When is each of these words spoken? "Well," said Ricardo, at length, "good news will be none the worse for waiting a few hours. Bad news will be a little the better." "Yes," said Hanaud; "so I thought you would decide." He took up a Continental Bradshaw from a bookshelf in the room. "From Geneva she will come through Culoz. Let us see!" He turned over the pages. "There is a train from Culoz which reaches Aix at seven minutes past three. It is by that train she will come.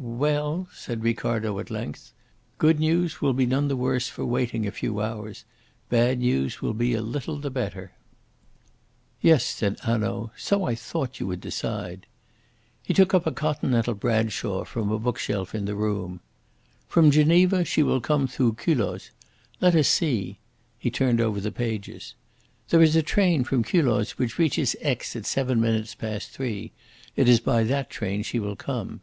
"Well," 0.00 0.66
said 0.74 1.04
Ricardo, 1.04 1.60
at 1.60 1.70
length, 1.70 2.12
"good 2.58 2.80
news 2.80 3.20
will 3.20 3.32
be 3.32 3.46
none 3.46 3.68
the 3.68 3.76
worse 3.76 4.08
for 4.08 4.26
waiting 4.26 4.66
a 4.66 4.72
few 4.72 5.00
hours. 5.00 5.44
Bad 5.88 6.18
news 6.18 6.60
will 6.60 6.74
be 6.74 6.94
a 6.94 7.00
little 7.00 7.36
the 7.38 7.48
better." 7.48 7.92
"Yes," 9.20 9.44
said 9.44 9.78
Hanaud; 9.84 10.32
"so 10.36 10.64
I 10.64 10.74
thought 10.74 11.20
you 11.20 11.28
would 11.28 11.40
decide." 11.40 12.08
He 12.82 12.92
took 12.92 13.14
up 13.14 13.24
a 13.24 13.30
Continental 13.30 13.94
Bradshaw 13.94 14.64
from 14.64 14.90
a 14.90 14.98
bookshelf 14.98 15.54
in 15.54 15.64
the 15.66 15.76
room. 15.76 16.22
"From 16.88 17.12
Geneva 17.12 17.64
she 17.64 17.84
will 17.84 18.00
come 18.00 18.26
through 18.26 18.54
Culoz. 18.54 19.10
Let 19.60 19.76
us 19.76 19.86
see!" 19.86 20.40
He 20.76 20.90
turned 20.90 21.20
over 21.20 21.40
the 21.40 21.52
pages. 21.52 22.16
"There 22.70 22.82
is 22.82 22.96
a 22.96 23.02
train 23.04 23.44
from 23.44 23.62
Culoz 23.62 24.18
which 24.18 24.38
reaches 24.40 24.74
Aix 24.82 25.14
at 25.14 25.24
seven 25.24 25.60
minutes 25.60 25.94
past 25.94 26.30
three. 26.32 26.72
It 27.14 27.28
is 27.28 27.38
by 27.38 27.62
that 27.62 27.90
train 27.90 28.24
she 28.24 28.40
will 28.40 28.56
come. 28.56 29.02